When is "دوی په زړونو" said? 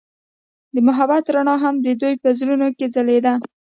2.01-2.67